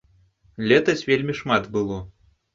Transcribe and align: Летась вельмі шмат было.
Летась 0.71 1.03
вельмі 1.11 1.37
шмат 1.43 1.71
было. 1.79 2.01